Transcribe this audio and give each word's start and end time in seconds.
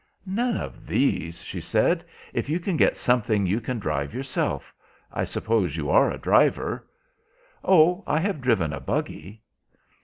"None 0.25 0.57
of 0.57 0.87
these," 0.87 1.43
she 1.43 1.61
said, 1.61 2.03
"if 2.33 2.49
you 2.49 2.59
can 2.59 2.75
get 2.75 2.97
something 2.97 3.45
you 3.45 3.61
can 3.61 3.77
drive 3.77 4.15
yourself—I 4.15 5.25
suppose 5.25 5.77
you 5.77 5.91
are 5.91 6.09
a 6.09 6.17
driver?" 6.17 6.87
"Oh, 7.63 8.03
I 8.07 8.17
have 8.19 8.41
driven 8.41 8.73
a 8.73 8.79
buggy." 8.79 9.43